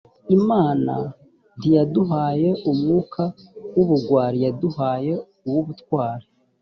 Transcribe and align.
imna 0.35 0.63
ntiyaduhaye 1.57 2.49
umwuka 2.71 3.23
w’ubugwari, 3.75 4.37
yaduhaye 4.45 5.13
uw’ubutwari 5.47 6.25